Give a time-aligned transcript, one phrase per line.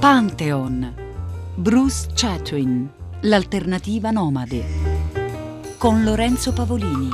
[0.00, 0.94] Pantheon.
[1.56, 2.90] Bruce Chatwin,
[3.20, 4.64] l'alternativa nomade.
[5.76, 7.10] Con Lorenzo Pavolini.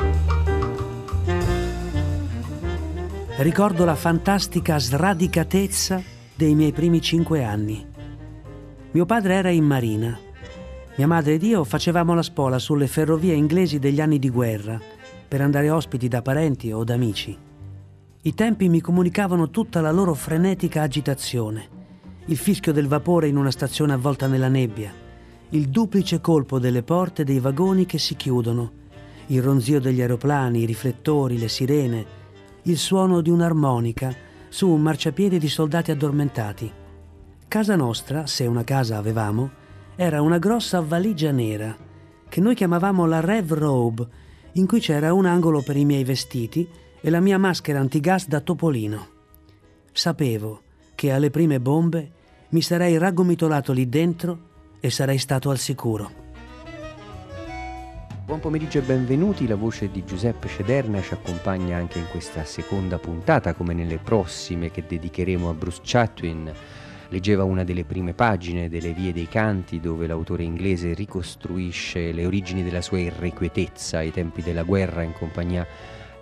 [3.38, 6.01] Ricordo la fantastica sradicatezza
[6.33, 7.85] dei miei primi cinque anni.
[8.93, 10.17] Mio padre era in marina.
[10.95, 14.81] Mia madre ed io facevamo la spola sulle ferrovie inglesi degli anni di guerra
[15.27, 17.37] per andare ospiti da parenti o da amici.
[18.23, 21.75] I tempi mi comunicavano tutta la loro frenetica agitazione
[22.29, 24.93] il fischio del vapore in una stazione avvolta nella nebbia,
[25.51, 28.85] il duplice colpo delle porte dei vagoni che si chiudono,
[29.27, 32.07] il ronzio degli aeroplani, i riflettori, le sirene,
[32.62, 34.15] il suono di un'armonica
[34.49, 36.73] su un marciapiede di soldati addormentati.
[37.47, 39.51] Casa nostra, se una casa avevamo,
[39.95, 41.77] era una grossa valigia nera
[42.29, 44.09] che noi chiamavamo la Rev Robe,
[44.52, 46.69] in cui c'era un angolo per i miei vestiti
[47.01, 49.07] e la mia maschera antigas da topolino.
[49.93, 50.63] Sapevo
[50.97, 52.11] che alle prime bombe
[52.49, 54.39] mi sarei raggomitolato lì dentro
[54.80, 56.25] e sarei stato al sicuro.
[58.25, 62.99] Buon pomeriggio e benvenuti, la voce di Giuseppe Cederna ci accompagna anche in questa seconda
[62.99, 66.53] puntata, come nelle prossime che dedicheremo a Bruce Chatwin.
[67.10, 72.64] Leggeva una delle prime pagine delle Vie dei Canti, dove l'autore inglese ricostruisce le origini
[72.64, 75.64] della sua irrequietezza ai tempi della guerra in compagnia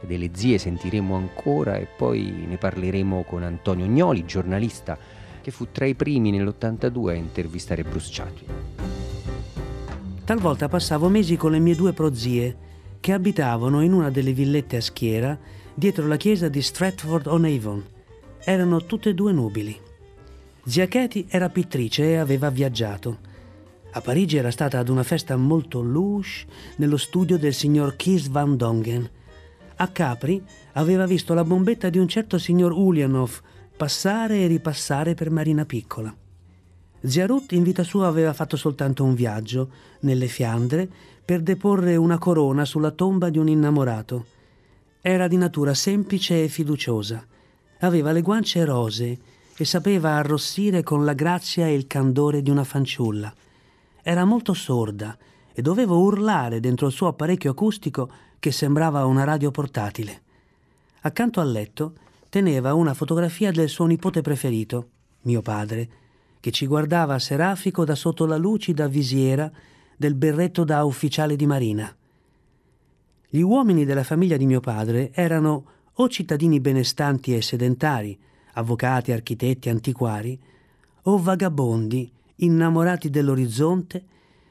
[0.07, 4.97] delle zie, sentiremo ancora e poi ne parleremo con Antonio Gnoli, giornalista
[5.41, 8.49] che fu tra i primi nell'82 a intervistare Bruce Chatwin.
[10.25, 12.57] Talvolta passavo mesi con le mie due prozie,
[12.99, 15.39] che abitavano in una delle villette a schiera
[15.75, 17.85] dietro la chiesa di Stratford-on-Avon.
[18.43, 19.79] Erano tutte e due nubili.
[20.65, 23.19] Zia Katie era pittrice e aveva viaggiato.
[23.91, 28.57] A Parigi era stata ad una festa molto louche nello studio del signor Kees van
[28.57, 29.11] Dongen.
[29.77, 30.41] A Capri
[30.75, 33.41] aveva visto la bombetta di un certo signor Ulyanov,
[33.77, 36.15] passare e ripassare per Marina Piccola.
[37.01, 40.89] Zia Ruth in vita sua aveva fatto soltanto un viaggio nelle Fiandre
[41.25, 44.27] per deporre una corona sulla tomba di un innamorato.
[45.01, 47.27] Era di natura semplice e fiduciosa.
[47.81, 49.19] Aveva le guance rosee
[49.57, 53.35] e sapeva arrossire con la grazia e il candore di una fanciulla.
[54.03, 55.17] Era molto sorda
[55.53, 58.11] e dovevo urlare dentro il suo apparecchio acustico
[58.45, 60.21] che sembrava una radio portatile.
[61.01, 61.95] Accanto al letto
[62.29, 64.89] teneva una fotografia del suo nipote preferito,
[65.23, 65.89] mio padre,
[66.41, 69.51] che ci guardava serafico da sotto la lucida visiera
[69.97, 71.91] del berretto da ufficiale di marina.
[73.31, 78.19] Gli uomini della famiglia di mio padre erano o cittadini benestanti e sedentari,
[78.53, 80.39] avvocati, architetti, antiquari,
[81.05, 84.05] o vagabondi innamorati dell'orizzonte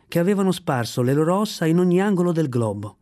[0.08, 2.98] che avevano sparso le loro ossa in ogni angolo del globo.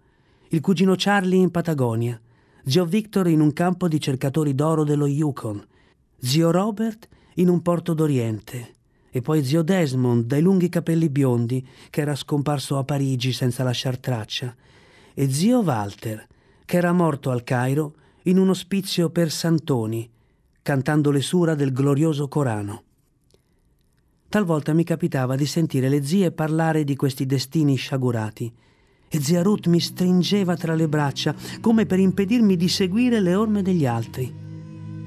[0.53, 2.19] Il cugino Charlie in Patagonia,
[2.65, 5.65] zio Victor in un campo di cercatori d'oro dello Yukon,
[6.19, 8.73] zio Robert in un porto d'Oriente
[9.11, 13.97] e poi zio Desmond dai lunghi capelli biondi che era scomparso a Parigi senza lasciar
[13.97, 14.53] traccia
[15.13, 16.27] e zio Walter
[16.65, 20.09] che era morto al Cairo in un ospizio per santoni
[20.61, 22.83] cantando le sura del glorioso Corano.
[24.27, 28.53] Talvolta mi capitava di sentire le zie parlare di questi destini sciagurati
[29.13, 33.61] e zia Ruth mi stringeva tra le braccia come per impedirmi di seguire le orme
[33.61, 34.33] degli altri.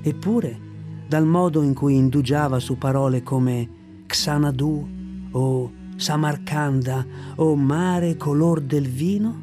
[0.03, 0.61] Eppure,
[1.09, 4.89] dal modo in cui indugiava su parole come Xanadu
[5.31, 7.07] o Samarcanda
[7.37, 9.43] o mare color del vino,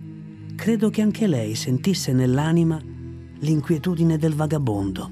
[0.56, 2.80] credo che anche lei sentisse nell'anima
[3.40, 5.10] l'inquietudine del vagabondo.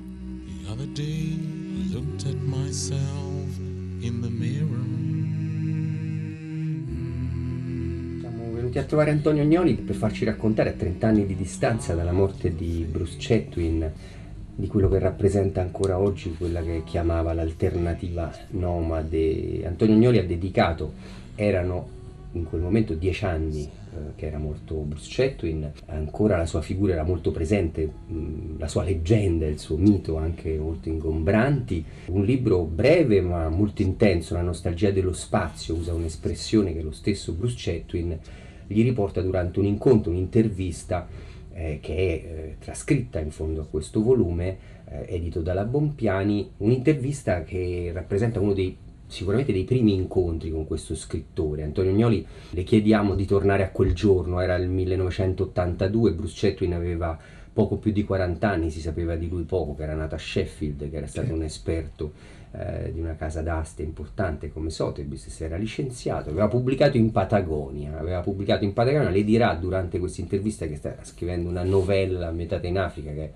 [0.61, 1.39] The other day
[1.75, 3.57] I looked at myself
[3.99, 5.17] in the mirror
[8.69, 12.53] venuti a trovare Antonio Agnoli per farci raccontare a 30 anni di distanza dalla morte
[12.53, 13.91] di Bruce Chatwin
[14.55, 19.65] di quello che rappresenta ancora oggi quella che chiamava l'alternativa nomade.
[19.65, 20.93] Antonio Agnoli ha dedicato,
[21.35, 21.97] erano
[22.33, 26.93] in quel momento dieci anni eh, che era morto Bruce Chatwin, ancora la sua figura
[26.93, 31.83] era molto presente, mh, la sua leggenda, il suo mito anche molto ingombranti.
[32.07, 37.31] Un libro breve ma molto intenso, la nostalgia dello spazio, usa un'espressione che lo stesso
[37.31, 38.19] Bruce Chatwin
[38.71, 41.07] gli riporta durante un incontro, un'intervista
[41.53, 47.43] eh, che è eh, trascritta in fondo a questo volume, eh, edito dalla Bompiani, un'intervista
[47.43, 48.77] che rappresenta uno dei
[49.07, 51.63] sicuramente dei primi incontri con questo scrittore.
[51.63, 57.17] Antonio Gnoli le chiediamo di tornare a quel giorno, era il 1982, Bruce Chatwin aveva
[57.51, 60.89] poco più di 40 anni, si sapeva di lui poco, che era nato a Sheffield,
[60.89, 62.11] che era stato un esperto
[62.51, 67.97] eh, di una casa d'aste importante come Sotheby's, si era licenziato, aveva pubblicato in Patagonia,
[67.97, 72.67] aveva pubblicato in Patagonia, le dirà durante questa intervista che sta scrivendo una novella ambientata
[72.67, 73.31] in Africa che è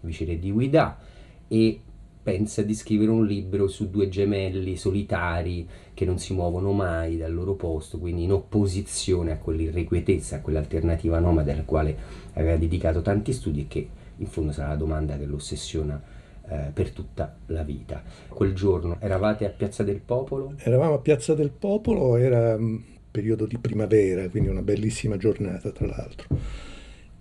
[0.00, 0.98] Vicere di Guida
[1.46, 1.80] e
[2.22, 7.32] pensa di scrivere un libro su due gemelli solitari che non si muovono mai dal
[7.32, 11.96] loro posto, quindi in opposizione a quell'irrequietezza, a quell'alternativa nomade alla quale
[12.34, 16.00] aveva dedicato tanti studi e che in fondo sarà la domanda che lo ossessiona
[16.48, 18.02] eh, per tutta la vita.
[18.28, 20.54] Quel giorno eravate a Piazza del Popolo?
[20.58, 22.76] Eravamo a Piazza del Popolo, era mm,
[23.10, 26.28] periodo di primavera, quindi una bellissima giornata tra l'altro.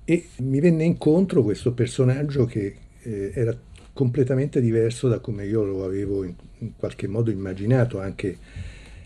[0.04, 3.56] E mi venne incontro questo personaggio che eh, era
[4.00, 8.38] completamente diverso da come io lo avevo in, in qualche modo immaginato, anche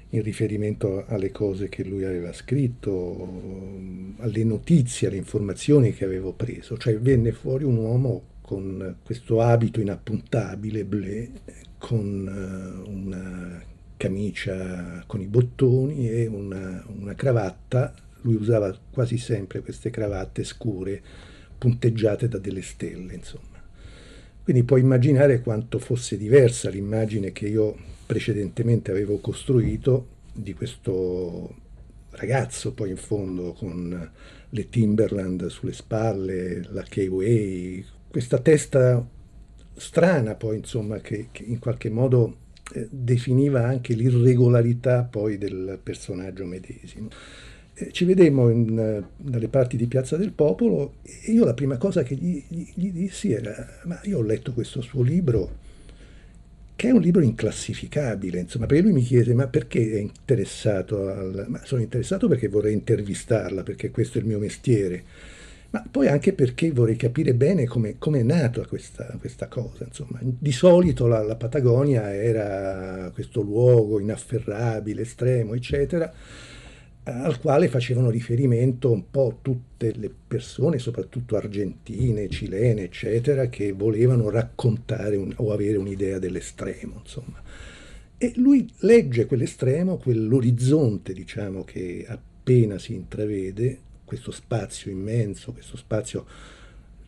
[0.10, 6.78] in riferimento alle cose che lui aveva scritto, alle notizie, alle informazioni che avevo preso.
[6.78, 11.32] Cioè venne fuori un uomo con questo abito inappuntabile, blé,
[11.80, 13.64] con eh, una
[13.98, 17.96] camicia con i bottoni e una, una cravatta.
[18.22, 21.02] Lui usava quasi sempre queste cravatte scure
[21.58, 23.53] punteggiate da delle stelle, insomma.
[24.44, 27.76] Quindi puoi immaginare quanto fosse diversa l'immagine che io
[28.06, 31.56] precedentemente avevo costruito di questo
[32.12, 34.12] ragazzo poi in fondo con
[34.50, 39.06] le Timberland sulle spalle, la K-Way, questa testa
[39.76, 42.38] strana poi insomma che, che in qualche modo
[42.74, 47.10] eh, definiva anche l'irregolarità poi del personaggio medesimo.
[47.76, 51.78] Eh, ci vedemmo in, eh, dalle parti di Piazza del Popolo e io la prima
[51.78, 55.62] cosa che gli, gli, gli, dissi era ma io ho letto questo suo libro
[56.76, 61.46] che è un libro inclassificabile, insomma, perché lui mi chiese ma perché è interessato al...
[61.48, 65.04] ma sono interessato perché vorrei intervistarla, perché questo è il mio mestiere,
[65.70, 70.20] ma poi anche perché vorrei capire bene come, come è nata questa, questa, cosa, insomma.
[70.22, 76.12] Di solito la, la Patagonia era questo luogo inafferrabile, estremo, eccetera,
[77.04, 84.30] al quale facevano riferimento un po' tutte le persone, soprattutto argentine, cilene, eccetera, che volevano
[84.30, 87.42] raccontare un, o avere un'idea dell'estremo, insomma.
[88.18, 96.26] E lui legge quell'estremo, quell'orizzonte, diciamo, che appena si intravede, questo spazio immenso, questo spazio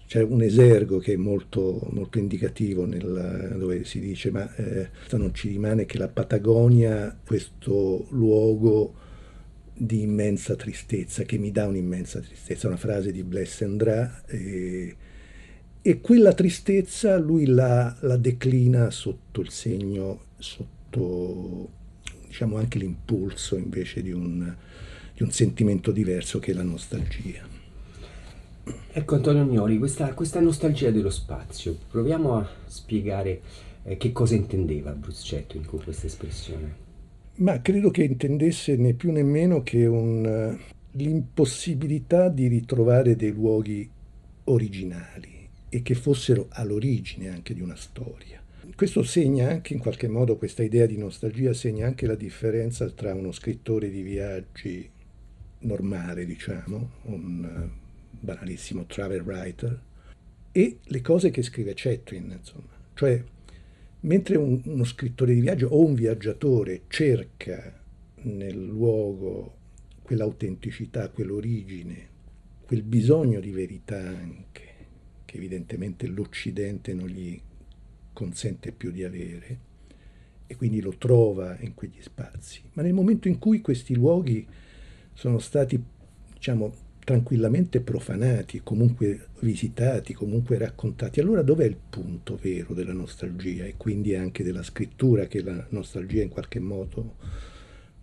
[0.07, 5.33] c'è un esergo che è molto, molto indicativo nel, dove si dice ma eh, non
[5.33, 9.03] ci rimane che la Patagonia, questo luogo
[9.77, 14.95] di immensa tristezza, che mi dà un'immensa tristezza, una frase di Blessendra, e,
[15.81, 21.69] e quella tristezza lui la, la, declina sotto il segno, sotto
[22.27, 24.55] diciamo anche l'impulso invece di un,
[25.13, 27.45] di un sentimento diverso che è la nostalgia.
[28.91, 33.41] Ecco Antonio Gnoli, questa, questa nostalgia dello spazio, proviamo a spiegare
[33.83, 36.84] eh, che cosa intendeva Bruce Chatwin con questa espressione.
[37.37, 40.57] Ma credo che intendesse né più né meno che un,
[40.91, 43.89] l'impossibilità di ritrovare dei luoghi
[44.45, 48.41] originali e che fossero all'origine anche di una storia.
[48.73, 53.13] Questo segna anche in qualche modo, questa idea di nostalgia segna anche la differenza tra
[53.13, 54.89] uno scrittore di viaggi
[55.59, 57.69] normale, diciamo, un
[58.19, 59.79] banalissimo travel writer,
[60.51, 62.67] e le cose che scrive Chetwin, insomma.
[62.93, 63.23] Cioè,
[64.05, 67.73] Mentre un, uno scrittore di viaggio o un viaggiatore cerca
[68.21, 69.57] nel luogo
[70.03, 72.09] quell'autenticità, quell'origine,
[72.65, 74.73] quel bisogno di verità anche,
[75.25, 77.39] che evidentemente l'Occidente non gli
[78.13, 79.59] consente più di avere,
[80.45, 82.61] e quindi lo trova in quegli spazi.
[82.73, 84.45] Ma nel momento in cui questi luoghi
[85.13, 85.83] sono stati,
[86.31, 86.71] diciamo,
[87.05, 91.19] tranquillamente profanati, comunque visitati, comunque raccontati.
[91.19, 96.23] Allora dov'è il punto vero della nostalgia e quindi anche della scrittura che la nostalgia
[96.23, 97.15] in qualche modo,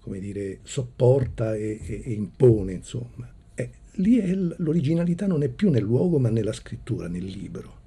[0.00, 3.28] come dire, sopporta e, e, e impone, insomma.
[3.54, 7.80] Eh, lì è l'originalità non è più nel luogo ma nella scrittura, nel libro.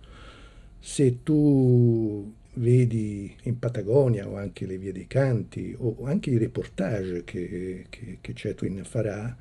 [0.80, 7.24] Se tu vedi in Patagonia o anche le vie dei canti o anche i reportage
[7.24, 9.36] che, che, che Cetwin farà,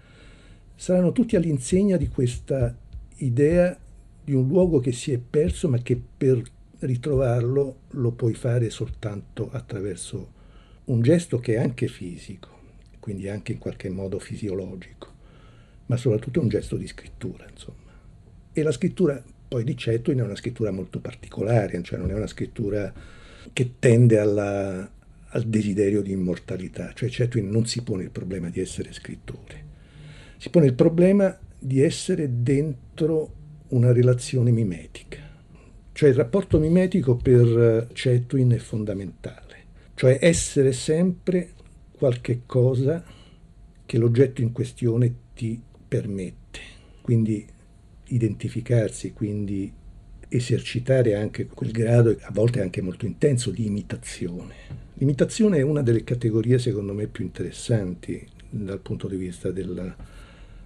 [0.75, 2.77] saranno tutti all'insegna di questa
[3.17, 3.79] idea
[4.25, 6.43] di un luogo che si è perso ma che per
[6.81, 10.33] ritrovarlo lo puoi fare soltanto attraverso
[10.85, 12.49] un gesto che è anche fisico,
[13.01, 15.13] quindi anche in qualche modo fisiologico,
[15.87, 17.93] ma soprattutto un gesto di scrittura, insomma.
[18.53, 22.27] E la scrittura poi di Cetwin è una scrittura molto particolare, cioè non è una
[22.27, 22.93] scrittura
[23.53, 24.91] che tende alla,
[25.27, 29.73] al desiderio di immortalità, cioè Cetwin non si pone il problema di essere scrittore,
[30.45, 33.33] si pone il problema di essere dentro
[33.69, 35.27] una relazione mimetica.
[35.91, 39.57] Cioè il rapporto mimetico per Cetwin è fondamentale,
[39.95, 41.53] cioè essere sempre
[41.97, 43.03] qualche cosa
[43.87, 45.59] che l'oggetto in questione ti
[45.89, 46.61] permette,
[47.01, 47.47] quindi
[48.09, 49.73] identificarsi, quindi
[50.29, 54.55] esercitare anche quel grado, a volte anche molto intenso, di imitazione.
[54.93, 59.97] L'imitazione è una delle categorie, secondo me, più interessanti dal punto di vista del,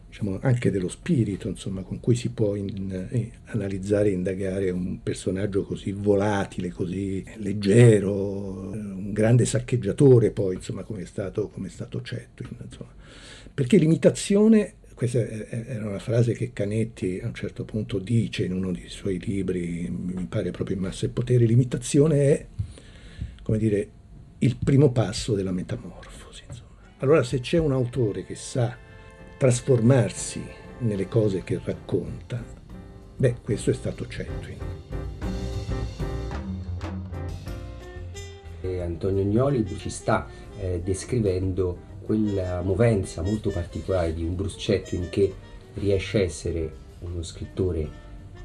[0.08, 5.02] diciamo, anche dello spirito insomma, con cui si può in, eh, analizzare e indagare un
[5.02, 11.70] personaggio così volatile, così leggero, un grande saccheggiatore poi, insomma, come è stato, come è
[11.70, 12.56] stato Chatwin.
[12.64, 12.94] Insomma.
[13.52, 18.72] Perché l'imitazione, questa era una frase che Canetti a un certo punto dice in uno
[18.72, 22.46] dei suoi libri, mi pare proprio in Massa e Potere, l'imitazione è,
[23.42, 23.90] come dire,
[24.38, 26.44] il primo passo della metamorfosi.
[26.48, 26.68] Insomma.
[26.98, 28.86] Allora se c'è un autore che sa
[29.38, 30.44] trasformarsi
[30.78, 32.42] nelle cose che racconta,
[33.16, 34.58] beh, questo è stato Chatwin.
[38.60, 40.26] E Antonio Gnoli ci sta
[40.58, 45.32] eh, descrivendo quella movenza molto particolare di un Bruce Chatwin che
[45.74, 47.88] riesce a essere uno scrittore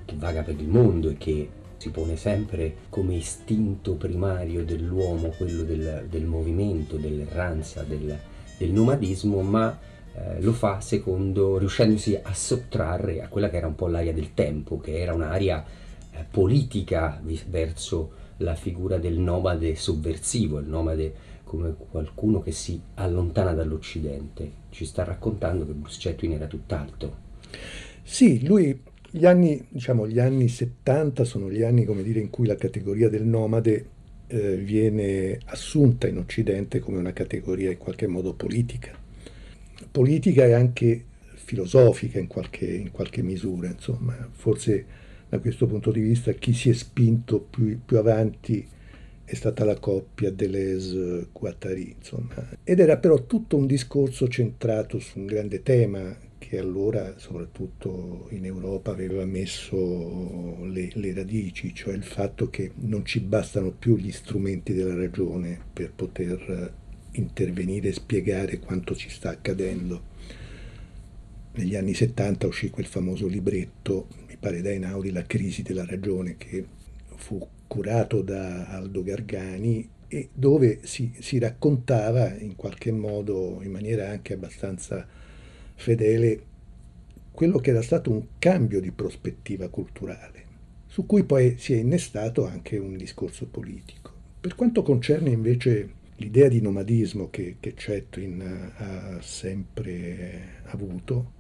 [0.06, 5.64] che vaga per il mondo e che si pone sempre come istinto primario dell'uomo quello
[5.64, 8.16] del, del movimento, dell'erranza, del,
[8.60, 13.76] del nomadismo, ma eh, lo fa secondo riuscendosi a sottrarre a quella che era un
[13.76, 15.66] po' l'aria del tempo, che era un'aria
[16.12, 23.54] eh, politica verso la figura del nomade sovversivo, il nomade come qualcuno che si allontana
[23.54, 24.52] dall'Occidente.
[24.70, 27.18] Ci sta raccontando che Bruce Chatwin era tutt'altro.
[28.04, 28.80] Sì, lui
[29.10, 33.10] gli anni, diciamo, gli anni 70 sono gli anni come dire, in cui la categoria
[33.10, 33.86] del nomade
[34.28, 39.02] eh, viene assunta in Occidente come una categoria in qualche modo politica
[39.94, 43.68] politica e anche filosofica in qualche, in qualche misura.
[43.68, 44.86] Insomma, forse
[45.30, 48.68] da questo punto di vista chi si è spinto più, più avanti
[49.24, 52.58] è stata la coppia Deleuze-Guattari, insomma.
[52.64, 58.46] Ed era però tutto un discorso centrato su un grande tema che allora, soprattutto in
[58.46, 64.12] Europa, aveva messo le, le, radici, cioè il fatto che non ci bastano più gli
[64.12, 66.82] strumenti della ragione per poter
[67.14, 70.12] intervenire e spiegare quanto ci sta accadendo.
[71.56, 76.36] Negli anni 70 uscì quel famoso libretto, mi pare da Einaudi, La crisi della ragione,
[76.38, 76.66] che
[77.16, 84.10] fu curato da Aldo Gargani e dove si, si raccontava in qualche modo, in maniera
[84.10, 85.08] anche abbastanza
[85.76, 86.44] fedele,
[87.32, 90.46] quello che era stato un cambio di prospettiva culturale,
[90.86, 94.12] su cui poi si è innestato anche un discorso politico.
[94.40, 98.42] Per quanto concerne invece l'idea di nomadismo che, che Chatwin
[98.76, 101.32] ha sempre avuto,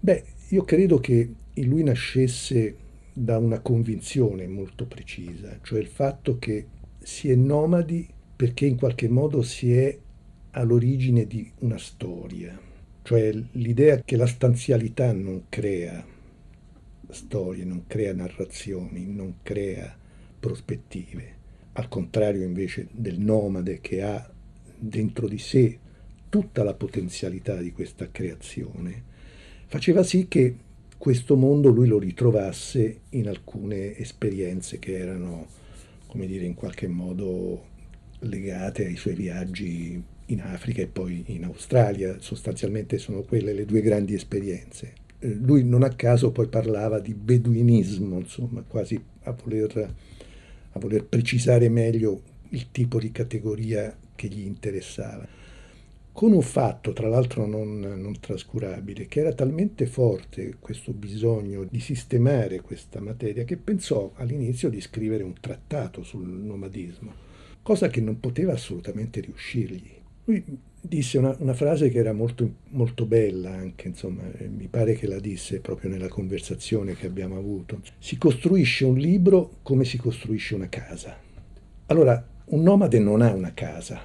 [0.00, 2.76] beh, io credo che in lui nascesse
[3.12, 6.66] da una convinzione molto precisa, cioè il fatto che
[6.98, 9.98] si è nomadi perché in qualche modo si è
[10.52, 12.58] all'origine di una storia,
[13.02, 16.04] cioè l'idea che la stanzialità non crea
[17.10, 19.96] storie, non crea narrazioni, non crea
[20.38, 21.37] prospettive
[21.78, 24.30] al contrario invece del nomade che ha
[24.76, 25.78] dentro di sé
[26.28, 29.02] tutta la potenzialità di questa creazione,
[29.66, 30.56] faceva sì che
[30.98, 35.46] questo mondo lui lo ritrovasse in alcune esperienze che erano,
[36.08, 37.66] come dire, in qualche modo
[38.20, 43.80] legate ai suoi viaggi in Africa e poi in Australia, sostanzialmente sono quelle le due
[43.80, 44.94] grandi esperienze.
[45.20, 49.94] Eh, lui non a caso poi parlava di beduinismo, insomma, quasi a voler
[50.78, 55.26] a voler precisare meglio il tipo di categoria che gli interessava.
[56.12, 61.78] Con un fatto, tra l'altro non, non trascurabile, che era talmente forte questo bisogno di
[61.78, 67.12] sistemare questa materia che pensò all'inizio di scrivere un trattato sul nomadismo,
[67.62, 69.92] cosa che non poteva assolutamente riuscirgli.
[70.24, 70.44] Lui
[70.88, 75.20] disse una, una, frase che era molto, molto bella anche, insomma, mi pare che la
[75.20, 77.80] disse proprio nella conversazione che abbiamo avuto.
[77.98, 81.16] Si costruisce un libro come si costruisce una casa.
[81.86, 84.00] Allora, un nomade non ha una casa,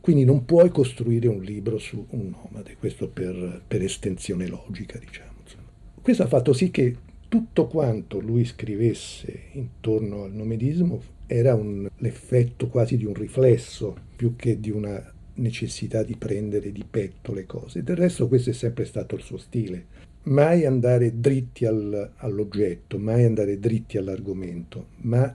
[0.00, 5.32] quindi non puoi costruire un libro su un nomade, questo per, per estensione logica, diciamo.
[5.42, 5.66] Insomma.
[6.00, 6.96] Questo ha fatto sì che
[7.28, 14.34] tutto quanto lui scrivesse intorno al nomedismo era un, l'effetto quasi di un riflesso più
[14.34, 15.00] che di una
[15.40, 17.82] necessità di prendere di petto le cose.
[17.82, 19.98] Del resto questo è sempre stato il suo stile.
[20.22, 25.34] Mai andare dritti al, all'oggetto, mai andare dritti all'argomento, ma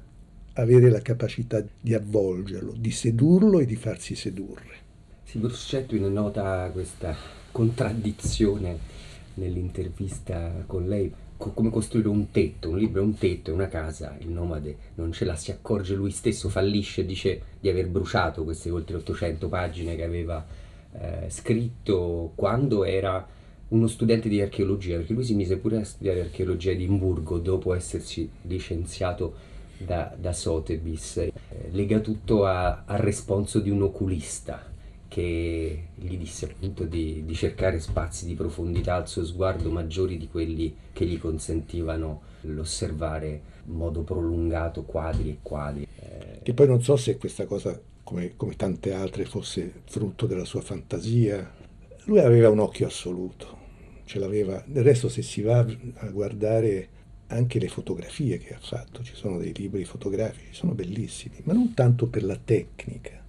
[0.53, 4.83] avere la capacità di avvolgerlo, di sedurlo e di farsi sedurre.
[5.23, 7.15] Sì, Bruce Chatwin nota questa
[7.51, 8.77] contraddizione
[9.35, 13.67] nell'intervista con lei co- come costruire un tetto, un libro è un tetto, è una
[13.67, 18.43] casa, il nomade non ce la si accorge lui stesso, fallisce dice di aver bruciato
[18.43, 20.45] queste oltre 800 pagine che aveva
[20.93, 23.27] eh, scritto quando era
[23.67, 27.73] uno studente di archeologia, perché lui si mise pure a studiare archeologia ad Edimburgo dopo
[27.73, 29.33] essersi licenziato
[29.77, 31.17] da, da Sotheby's.
[31.17, 31.31] Eh,
[31.71, 34.73] lega tutto a, al responso di un oculista
[35.15, 40.27] che gli disse appunto di, di, cercare spazi di profondità al suo sguardo maggiori di
[40.27, 45.87] quelli che gli consentivano l'osservare in modo prolungato quadri e quadri.
[45.99, 50.43] Eh, che poi non so se questa cosa, come, come tante altre, fosse frutto della
[50.43, 51.49] sua fantasia.
[52.07, 53.57] Lui aveva un occhio assoluto,
[54.03, 54.61] ce l'aveva.
[54.65, 56.89] Del resto se si va a guardare
[57.27, 61.73] anche le fotografie che ha fatto, ci sono dei libri fotografici, sono bellissimi, ma non
[61.73, 63.23] tanto per la tecnica,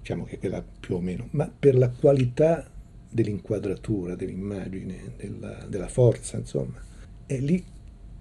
[0.00, 2.68] diciamo che quella più o meno, ma per la qualità
[3.08, 6.82] dell'inquadratura, dell'immagine, della, della forza, insomma.
[7.26, 7.62] E lì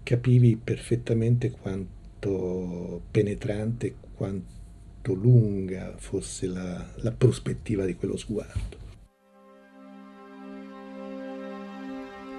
[0.03, 8.88] capivi perfettamente quanto penetrante, quanto lunga fosse la, la prospettiva di quello sguardo.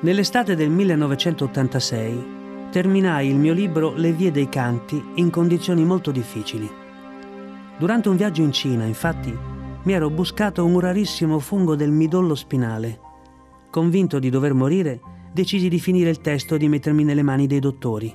[0.02, 2.38] Nell'estate del 1986
[2.70, 6.79] terminai il mio libro Le vie dei canti in condizioni molto difficili.
[7.80, 9.34] Durante un viaggio in Cina, infatti,
[9.84, 13.00] mi ero buscato un rarissimo fungo del midollo spinale.
[13.70, 15.00] Convinto di dover morire,
[15.32, 18.14] decisi di finire il testo e di mettermi nelle mani dei dottori.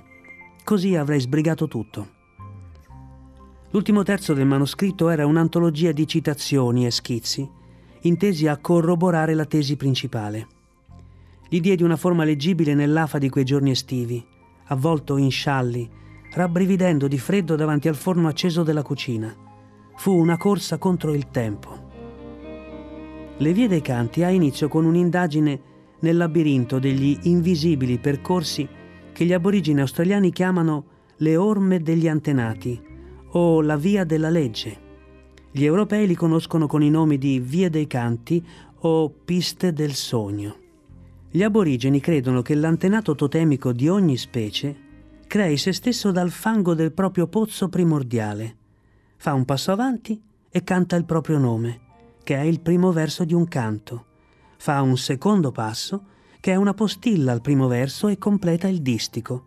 [0.63, 2.10] Così avrei sbrigato tutto.
[3.72, 7.50] L'ultimo terzo del manoscritto era un'antologia di citazioni e schizzi,
[8.01, 10.48] intesi a corroborare la tesi principale.
[11.50, 14.24] Gli diedi una forma leggibile nell'afa di quei giorni estivi,
[14.65, 15.89] avvolto in scialli,
[16.34, 19.44] rabbrividendo di freddo davanti al forno acceso della cucina.
[19.97, 21.83] Fu una corsa contro il tempo.
[23.37, 25.61] Le vie dei canti ha inizio con un'indagine
[25.99, 28.67] nel labirinto degli invisibili percorsi
[29.11, 30.85] che gli aborigini australiani chiamano
[31.17, 32.79] le orme degli antenati
[33.31, 34.83] o la via della legge.
[35.51, 38.45] Gli europei li conoscono con i nomi di vie dei canti
[38.79, 40.55] o piste del sogno.
[41.31, 44.83] Gli aborigeni credono che l'antenato totemico di ogni specie
[45.27, 48.57] crei se stesso dal fango del proprio pozzo primordiale.
[49.17, 51.79] Fa un passo avanti e canta il proprio nome,
[52.24, 54.05] che è il primo verso di un canto.
[54.57, 56.04] Fa un secondo passo,
[56.39, 59.45] che è una postilla al primo verso e completa il distico.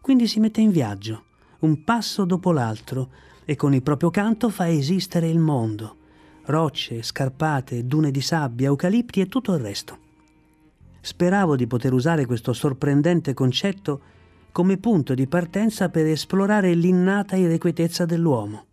[0.00, 1.24] Quindi si mette in viaggio,
[1.60, 3.10] un passo dopo l'altro,
[3.44, 5.96] e con il proprio canto fa esistere il mondo.
[6.44, 9.98] Rocce, scarpate, dune di sabbia, eucalipti e tutto il resto.
[11.00, 14.00] Speravo di poter usare questo sorprendente concetto
[14.52, 18.64] come punto di partenza per esplorare l'innata irrequietezza dell'uomo.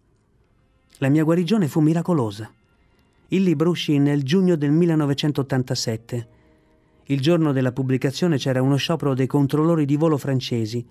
[1.04, 2.50] La mia guarigione fu miracolosa.
[3.28, 6.28] Il libro uscì nel giugno del 1987.
[7.08, 10.88] Il giorno della pubblicazione c'era uno sciopero dei controllori di volo francesi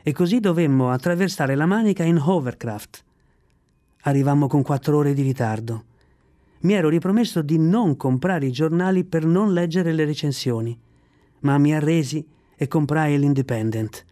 [0.00, 3.04] e così dovemmo attraversare la Manica in hovercraft.
[4.02, 5.86] Arrivammo con quattro ore di ritardo
[6.60, 10.78] mi ero ripromesso di non comprare i giornali per non leggere le recensioni,
[11.40, 14.04] ma mi arresi e comprai l'Independent.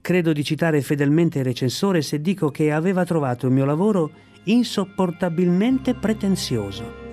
[0.00, 5.94] Credo di citare fedelmente il recensore se dico che aveva trovato il mio lavoro insopportabilmente
[5.94, 7.04] pretenzioso.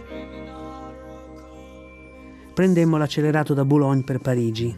[2.53, 4.75] Prendemmo l'accelerato da Boulogne per Parigi.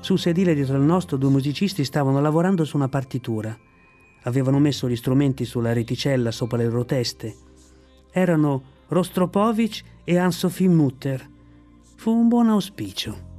[0.00, 3.56] Sul sedile dietro al nostro due musicisti stavano lavorando su una partitura.
[4.22, 7.34] Avevano messo gli strumenti sulla reticella sopra le roteste.
[8.10, 11.28] Erano Rostropovich e Anne-Sophie Mutter.
[11.96, 13.32] Fu un buon auspicio.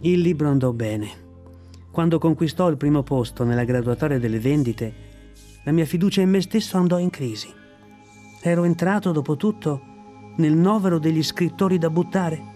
[0.00, 1.20] Il libro andò bene.
[1.92, 5.10] Quando conquistò il primo posto nella graduatoria delle vendite,
[5.64, 7.48] la mia fiducia in me stesso andò in crisi.
[8.40, 9.80] Ero entrato, dopo tutto,
[10.36, 12.50] nel novero degli scrittori da buttare.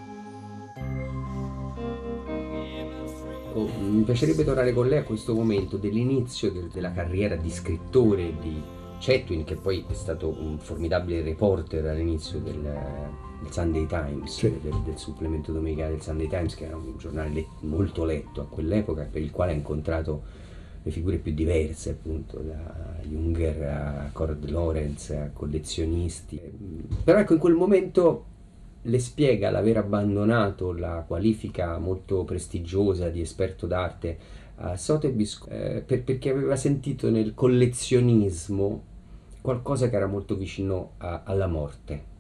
[3.53, 8.35] Oh, mi piacerebbe tornare con lei a questo momento dell'inizio del, della carriera di scrittore
[8.41, 8.61] di
[8.99, 14.59] Chetwin, che poi è stato un formidabile reporter all'inizio del, del Sunday Times, sì.
[14.61, 19.09] del, del, supplemento domenicale del Sunday Times, che era un giornale molto letto a quell'epoca,
[19.11, 20.23] per il quale ha incontrato
[20.87, 26.41] le figure più diverse, appunto, da Junger a Cord Lorenz a collezionisti.
[27.03, 28.25] Però ecco, in quel momento
[28.83, 34.17] le spiega l'aver abbandonato la qualifica molto prestigiosa di esperto d'arte
[34.59, 38.83] a Sotheby's eh, per, perché aveva sentito nel collezionismo
[39.41, 42.15] qualcosa che era molto vicino a, alla morte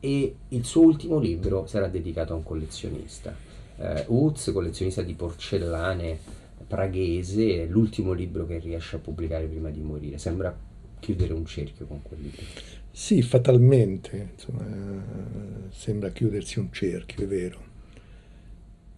[0.00, 3.34] e il suo ultimo libro sarà dedicato a un collezionista.
[3.78, 6.41] Eh, Utz, collezionista di porcellane
[6.72, 10.16] praghese, è l'ultimo libro che riesce a pubblicare prima di morire.
[10.16, 10.58] Sembra
[11.00, 12.40] chiudere un cerchio con quel libro.
[12.90, 17.60] Sì, fatalmente, insomma, sembra chiudersi un cerchio, è vero.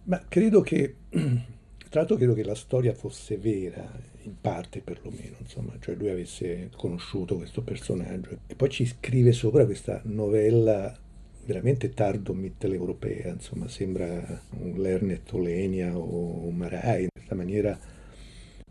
[0.03, 5.73] Ma credo che tra l'altro credo che la storia fosse vera, in parte perlomeno, insomma,
[5.81, 10.97] cioè lui avesse conosciuto questo personaggio e poi ci scrive sopra questa novella
[11.45, 17.77] veramente tardo mitteleuropea, insomma sembra un Lernet Olenia o un Marai, questa maniera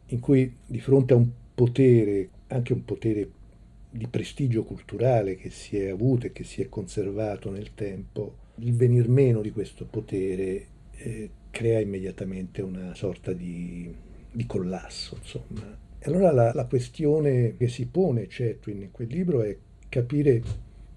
[0.09, 3.31] in cui di fronte a un potere, anche un potere
[3.91, 8.75] di prestigio culturale che si è avuto e che si è conservato nel tempo, il
[8.75, 13.93] venir meno di questo potere eh, crea immediatamente una sorta di,
[14.31, 15.79] di collasso, insomma.
[15.99, 19.57] E allora la, la, questione che si pone Chetwin in quel libro è
[19.89, 20.43] capire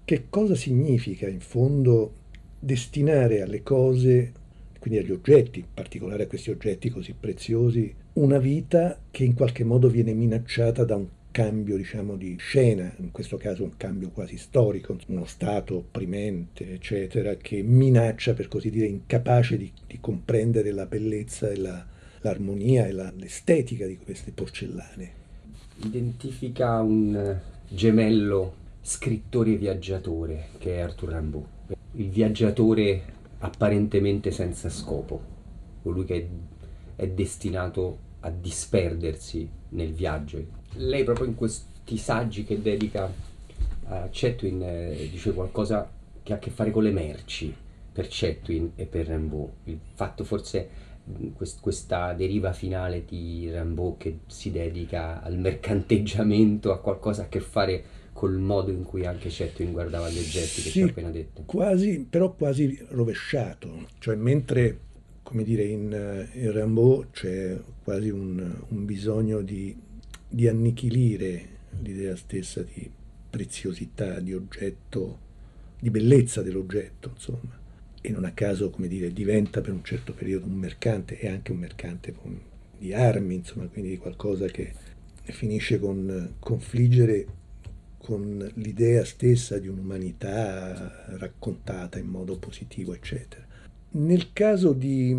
[0.08, 2.12] che cosa significa in fondo
[2.58, 4.32] destinare alle cose,
[4.78, 9.64] quindi agli oggetti, in particolare a questi oggetti così preziosi, una vita che in qualche
[9.64, 14.38] modo viene minacciata da un cambio diciamo, di scena, in questo caso un cambio quasi
[14.38, 20.86] storico, uno Stato opprimente, eccetera, che minaccia, per così dire, incapace di, di comprendere la
[20.86, 21.86] bellezza e la,
[22.22, 25.12] l'armonia e la, l'estetica di queste porcellane.
[25.82, 31.44] Identifica un gemello scrittore viaggiatore che è Arthur Rimbaud,
[31.92, 33.02] il viaggiatore
[33.40, 35.20] apparentemente senza scopo,
[35.82, 36.16] colui che
[36.96, 40.42] è, è destinato a disperdersi nel viaggio,
[40.76, 43.12] lei proprio in questi saggi che dedica
[43.88, 45.86] a Chetwin eh, dice qualcosa
[46.22, 47.54] che ha a che fare con le merci
[47.92, 49.50] per Chetwin e per Rimbaud.
[49.64, 50.66] Il fatto forse
[51.34, 57.40] quest, questa deriva finale di Rimbaud che si dedica al mercanteggiamento, a qualcosa a che
[57.40, 61.10] fare col modo in cui anche Chetwin guardava gli oggetti che sì, ci ha appena
[61.10, 61.42] detto.
[61.46, 64.80] Quasi, però quasi rovesciato, cioè mentre
[65.22, 69.76] come dire, in, in Rimbaud c'è quasi un, un bisogno di
[70.28, 72.90] di annichilire l'idea stessa di
[73.30, 75.18] preziosità, di oggetto,
[75.78, 77.58] di bellezza dell'oggetto, insomma.
[78.00, 81.52] E non a caso, come dire, diventa per un certo periodo un mercante e anche
[81.52, 82.38] un mercante con,
[82.76, 84.72] di armi, insomma, quindi di qualcosa che
[85.24, 87.26] finisce con confliggere
[87.98, 93.44] con l'idea stessa di un'umanità raccontata in modo positivo, eccetera.
[93.90, 95.14] Nel caso di,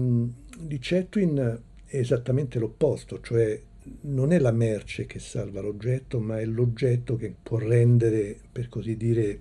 [0.59, 3.61] di Chetwin è esattamente l'opposto, cioè
[4.01, 8.95] non è la merce che salva l'oggetto, ma è l'oggetto che può rendere, per così
[8.95, 9.39] dire,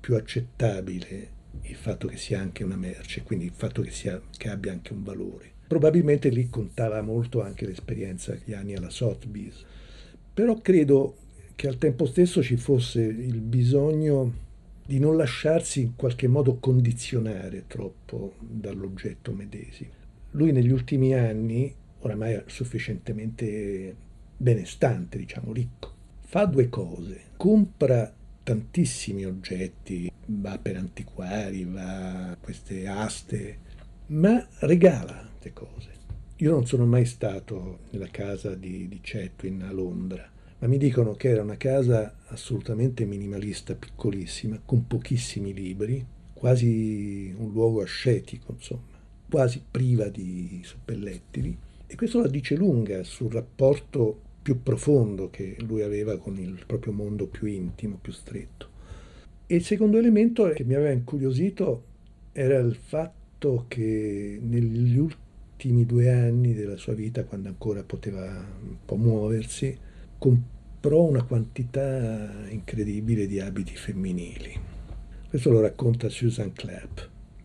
[0.00, 4.48] più accettabile il fatto che sia anche una merce, quindi il fatto che, sia, che
[4.48, 5.52] abbia anche un valore.
[5.66, 9.64] Probabilmente lì contava molto anche l'esperienza degli anni alla Sotheby's,
[10.32, 11.16] però credo
[11.56, 14.44] che al tempo stesso ci fosse il bisogno
[14.84, 19.90] di non lasciarsi in qualche modo condizionare troppo dall'oggetto medesimo.
[20.32, 23.96] Lui negli ultimi anni oramai sufficientemente
[24.36, 25.94] benestante, diciamo ricco.
[26.20, 33.58] Fa due cose, compra tantissimi oggetti, va per antiquari, va a queste aste,
[34.08, 35.94] ma regala queste cose.
[36.36, 41.14] Io non sono mai stato nella casa di, di Chetwin a Londra, ma mi dicono
[41.14, 48.82] che era una casa assolutamente minimalista, piccolissima, con pochissimi libri, quasi un luogo ascetico, insomma,
[49.28, 55.82] quasi priva di suppellettili e questo la dice lunga sul rapporto più profondo che lui
[55.82, 58.74] aveva con il proprio mondo più intimo, più stretto.
[59.46, 61.84] E il secondo elemento che mi aveva incuriosito
[62.32, 68.76] era il fatto che negli ultimi due anni della sua vita, quando ancora poteva un
[68.84, 69.76] po' muoversi,
[70.18, 74.58] comprò una quantità incredibile di abiti femminili.
[75.28, 76.98] Questo lo racconta Susan Clapp,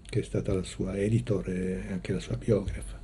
[0.07, 2.99] che è stata la sua editor e anche la sua biografa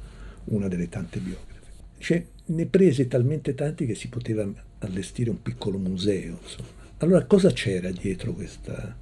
[0.49, 1.55] una delle tante biografe.
[1.97, 4.47] Cioè, ne prese talmente tanti che si poteva
[4.79, 6.37] allestire un piccolo museo.
[6.41, 6.69] Insomma.
[6.97, 8.95] Allora cosa c'era dietro questa,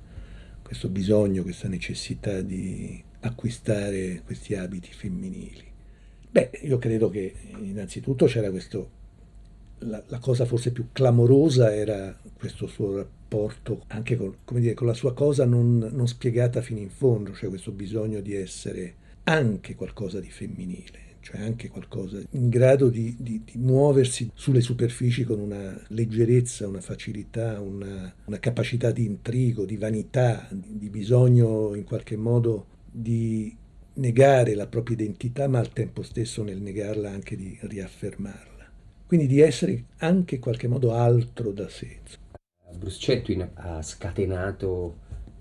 [0.61, 5.63] questo bisogno, questa necessità di acquistare questi abiti femminili?
[6.29, 8.89] Beh, io credo che innanzitutto c'era questo,
[9.79, 14.93] la, la cosa forse più clamorosa era questo suo rapporto anche con, dire, con la
[14.93, 20.19] sua cosa non, non spiegata fino in fondo, cioè questo bisogno di essere anche qualcosa
[20.19, 25.75] di femminile cioè anche qualcosa in grado di, di, di, muoversi sulle superfici con una
[25.87, 32.15] leggerezza, una facilità, una, una capacità di intrigo, di vanità, di, di bisogno in qualche
[32.15, 33.57] modo di
[33.93, 38.54] negare la propria identità, ma al tempo stesso nel negarla anche di riaffermarla.
[39.07, 41.99] Quindi di essere anche in qualche modo altro da sé.
[42.75, 44.97] Bruce Chetwin ha scatenato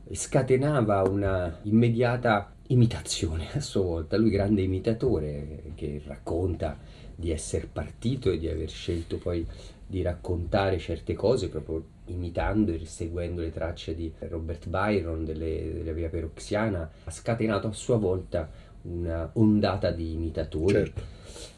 [0.07, 6.79] e scatenava una immediata imitazione a sua volta, lui grande imitatore che racconta
[7.15, 9.47] di essere partito e di aver scelto poi
[9.87, 16.09] di raccontare certe cose proprio imitando e seguendo le tracce di Robert Byron della via
[16.09, 18.51] peroxiana, ha scatenato a sua volta
[18.85, 20.75] una ondata di imitatori.
[20.75, 21.13] Certo.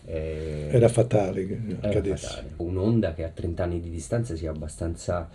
[0.04, 2.50] Eh, era fatale che accadesse.
[2.56, 5.28] Un'onda che a 30 anni di distanza sia abbastanza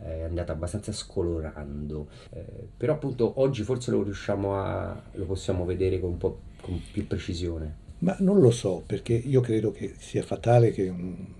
[0.00, 2.44] è andata abbastanza scolorando, eh,
[2.76, 7.06] però appunto oggi forse lo riusciamo a, lo possiamo vedere con un po' con più
[7.06, 7.86] precisione.
[8.00, 10.92] Ma non lo so, perché io credo che sia fatale che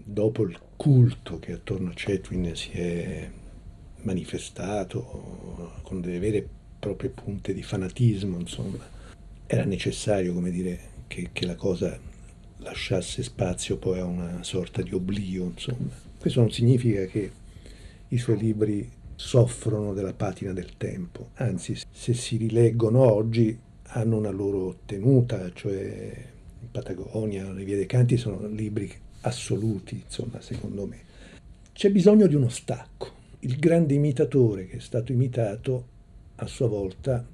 [0.02, 3.30] dopo il culto che attorno a Chetwin si è
[4.02, 6.48] manifestato con delle vere e
[6.80, 8.84] proprie punte di fanatismo, insomma,
[9.50, 11.98] era necessario, come dire, che, che la cosa
[12.58, 15.88] lasciasse spazio poi a una sorta di oblio, insomma.
[16.18, 17.32] Questo non significa che
[18.08, 23.58] i suoi libri soffrono della patina del tempo, anzi se si rileggono oggi
[23.90, 26.12] hanno una loro tenuta, cioè
[26.60, 30.98] in Patagonia, le vie dei canti sono libri assoluti, insomma, secondo me.
[31.72, 33.16] C'è bisogno di uno stacco.
[33.40, 35.86] Il grande imitatore che è stato imitato
[36.36, 37.24] a sua volta,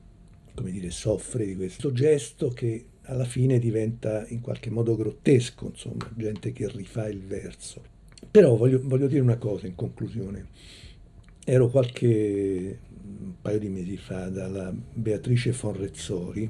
[0.54, 6.10] come dire, soffre di questo gesto che alla fine diventa in qualche modo grottesco, insomma,
[6.16, 7.82] gente che rifà il verso.
[8.30, 10.46] Però voglio, voglio dire una cosa in conclusione.
[11.44, 12.78] Ero qualche
[13.40, 16.48] paio di mesi fa dalla Beatrice Fonrezzori,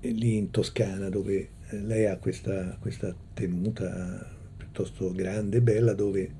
[0.00, 6.30] lì in Toscana, dove eh, lei ha questa, questa tenuta piuttosto grande e bella, dove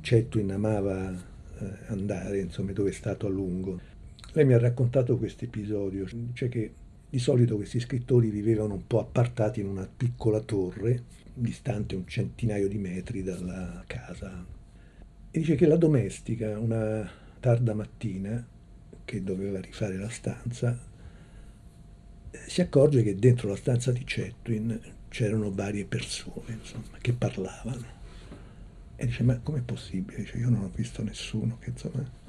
[0.00, 3.80] Cettuin amava eh, andare, insomma, dove è stato a lungo.
[4.36, 6.70] Lei mi ha raccontato questo episodio, cioè che
[7.08, 12.68] di solito questi scrittori vivevano un po' appartati in una piccola torre, distante un centinaio
[12.68, 14.44] di metri dalla casa.
[15.30, 18.46] E dice che la domestica, una tarda mattina,
[19.06, 20.78] che doveva rifare la stanza,
[22.46, 27.86] si accorge che dentro la stanza di Chetwin c'erano varie persone, insomma, che parlavano.
[28.96, 30.18] E dice, ma com'è possibile?
[30.18, 32.24] Dice, io non ho visto nessuno che insomma...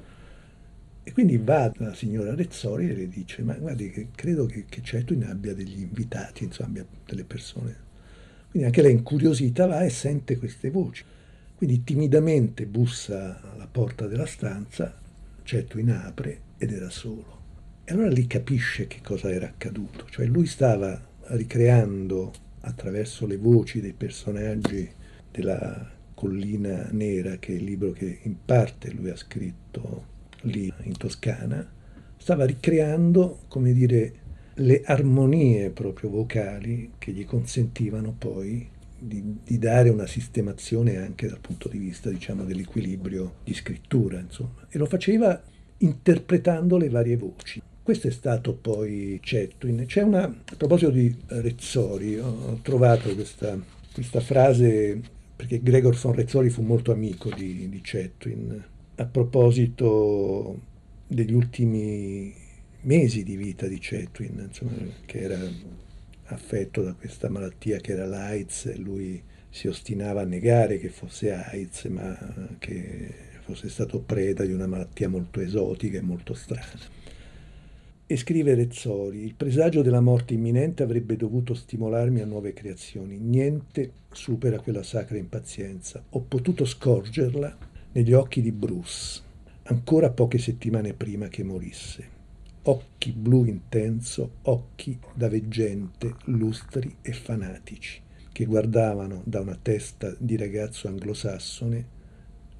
[1.08, 4.82] E quindi va la signora Rezzori e le dice, ma guardi, che credo che, che
[4.82, 7.74] Cetwin abbia degli invitati, insomma, abbia delle persone.
[8.50, 11.02] Quindi anche lei incuriosita va e sente queste voci.
[11.54, 15.00] Quindi timidamente bussa alla porta della stanza,
[15.44, 17.38] Cetwin apre ed era solo.
[17.84, 23.80] E allora lì capisce che cosa era accaduto, cioè lui stava ricreando attraverso le voci
[23.80, 24.86] dei personaggi
[25.30, 30.96] della collina nera, che è il libro che in parte lui ha scritto lì in
[30.96, 31.66] Toscana,
[32.16, 34.12] stava ricreando, come dire,
[34.54, 41.38] le armonie proprio vocali che gli consentivano poi di, di, dare una sistemazione anche dal
[41.38, 44.66] punto di vista, diciamo, dell'equilibrio di scrittura, insomma.
[44.68, 45.40] E lo faceva
[45.78, 47.62] interpretando le varie voci.
[47.82, 49.84] Questo è stato poi Cetwin.
[49.86, 53.56] C'è una, a proposito di Rezzori, ho trovato questa,
[53.94, 55.00] questa frase,
[55.36, 58.62] perché Gregor von Rezzori fu molto amico di, di Cetwin,
[59.00, 60.60] a proposito
[61.06, 62.34] degli ultimi
[62.82, 64.72] mesi di vita di Cetwin, insomma,
[65.06, 65.38] che era
[66.30, 71.84] affetto da questa malattia che era l'AIDS lui si ostinava a negare che fosse AIDS,
[71.86, 72.16] ma
[72.58, 76.96] che fosse stato preda di una malattia molto esotica e molto strana.
[78.06, 83.18] E scrive Rezzori, il presagio della morte imminente avrebbe dovuto stimolarmi a nuove creazioni.
[83.18, 86.02] Niente supera quella sacra impazienza.
[86.10, 89.22] Ho potuto scorgerla negli occhi di Bruce,
[89.64, 92.16] ancora poche settimane prima che morisse.
[92.62, 100.36] Occhi blu intenso, occhi da veggente, lustri e fanatici, che guardavano da una testa di
[100.36, 101.96] ragazzo anglosassone,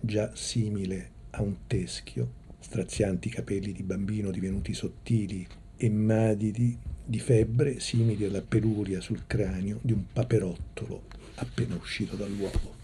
[0.00, 7.80] già simile a un teschio, strazianti capelli di bambino divenuti sottili e madidi di febbre
[7.80, 11.04] simili alla peluria sul cranio di un paperottolo
[11.36, 12.77] appena uscito dall'uovo.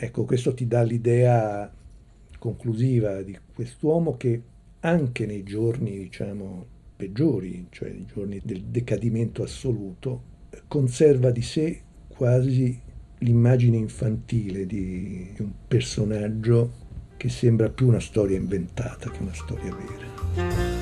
[0.00, 1.68] Ecco, questo ti dà l'idea
[2.38, 4.40] conclusiva di quest'uomo che
[4.78, 10.22] anche nei giorni, diciamo, peggiori, cioè nei giorni del decadimento assoluto,
[10.68, 12.80] conserva di sé quasi
[13.18, 20.78] l'immagine infantile di un personaggio che sembra più una storia inventata che una storia vera.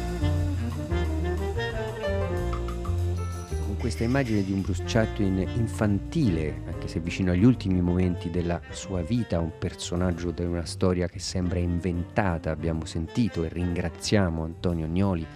[3.86, 9.02] questa immagine di un Bruce Chatwin infantile, anche se vicino agli ultimi momenti della sua
[9.02, 15.26] vita, un personaggio di una storia che sembra inventata, abbiamo sentito e ringraziamo Antonio Agnoli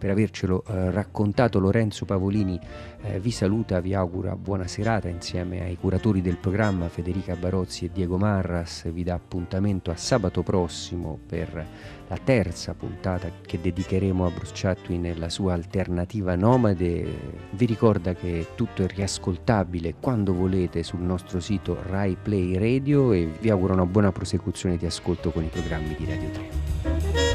[0.00, 1.60] per avercelo eh, raccontato.
[1.60, 2.58] Lorenzo Pavolini
[3.02, 7.90] eh, vi saluta, vi augura buona serata insieme ai curatori del programma Federica Barozzi e
[7.92, 8.90] Diego Marras.
[8.90, 11.66] Vi dà appuntamento a sabato prossimo per
[12.08, 17.06] la terza puntata che dedicheremo a Bruce Chatwin e la sua alternativa nomade.
[17.50, 23.30] Vi ricorda che tutto è riascoltabile quando volete sul nostro sito Rai Play Radio e
[23.38, 27.29] vi auguro una buona prosecuzione di ascolto con i programmi di Radio 3.